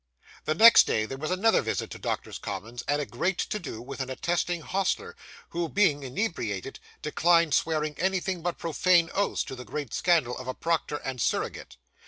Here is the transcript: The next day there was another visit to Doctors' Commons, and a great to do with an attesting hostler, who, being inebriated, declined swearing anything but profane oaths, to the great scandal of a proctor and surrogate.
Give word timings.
The 0.45 0.55
next 0.55 0.87
day 0.87 1.05
there 1.05 1.19
was 1.19 1.29
another 1.29 1.61
visit 1.61 1.91
to 1.91 1.99
Doctors' 1.99 2.39
Commons, 2.39 2.83
and 2.87 2.99
a 2.99 3.05
great 3.05 3.37
to 3.37 3.59
do 3.59 3.83
with 3.83 4.01
an 4.01 4.09
attesting 4.09 4.61
hostler, 4.61 5.15
who, 5.49 5.69
being 5.69 6.01
inebriated, 6.01 6.79
declined 7.03 7.53
swearing 7.53 7.93
anything 7.99 8.41
but 8.41 8.57
profane 8.57 9.11
oaths, 9.13 9.43
to 9.43 9.55
the 9.55 9.63
great 9.63 9.93
scandal 9.93 10.35
of 10.39 10.47
a 10.47 10.55
proctor 10.55 10.95
and 10.97 11.21
surrogate. 11.21 11.77